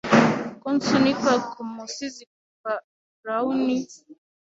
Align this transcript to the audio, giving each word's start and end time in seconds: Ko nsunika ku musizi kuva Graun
Ko 0.61 0.67
nsunika 0.77 1.31
ku 1.51 1.61
musizi 1.73 2.23
kuva 2.33 2.73
Graun 3.21 3.61